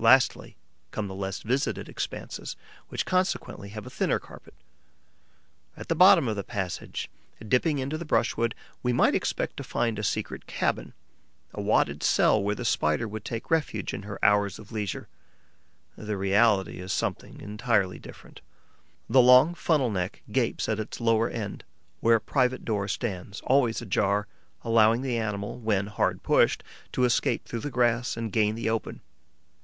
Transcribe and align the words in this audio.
Lastly 0.00 0.56
come 0.90 1.06
the 1.06 1.14
less 1.14 1.40
visited 1.42 1.88
expanses, 1.88 2.56
which 2.88 3.06
consequently 3.06 3.68
have 3.68 3.86
a 3.86 3.90
thinner 3.90 4.18
carpet. 4.18 4.54
At 5.76 5.86
the 5.86 5.94
bottom 5.94 6.26
of 6.26 6.34
the 6.34 6.42
passage 6.42 7.08
dipping 7.46 7.78
into 7.78 7.96
the 7.96 8.04
brushwood, 8.04 8.56
we 8.82 8.92
might 8.92 9.14
expect 9.14 9.56
to 9.56 9.62
find 9.62 9.96
a 9.96 10.02
secret 10.02 10.48
cabin, 10.48 10.94
a 11.54 11.60
wadded 11.62 12.02
cell 12.02 12.42
where 12.42 12.56
the 12.56 12.64
Spider 12.64 13.06
would 13.06 13.24
take 13.24 13.52
refuge 13.52 13.94
in 13.94 14.02
her 14.02 14.18
hours 14.20 14.58
of 14.58 14.72
leisure. 14.72 15.06
The 15.96 16.16
reality 16.16 16.80
is 16.80 16.92
something 16.92 17.40
entirely 17.40 18.00
different. 18.00 18.40
The 19.08 19.20
long 19.22 19.54
funnel 19.54 19.90
neck 19.92 20.22
gapes 20.32 20.68
at 20.68 20.80
its 20.80 21.00
lower 21.00 21.28
end, 21.30 21.62
where 22.00 22.16
a 22.16 22.20
private 22.20 22.64
door 22.64 22.88
stands 22.88 23.40
always 23.42 23.80
ajar, 23.80 24.26
allowing 24.64 25.02
the 25.02 25.18
animal, 25.18 25.56
when 25.60 25.86
hard 25.86 26.24
pushed, 26.24 26.64
to 26.90 27.04
escape 27.04 27.44
through 27.46 27.60
the 27.60 27.70
grass 27.70 28.16
and 28.16 28.32
gain 28.32 28.56
the 28.56 28.68
open. 28.68 29.02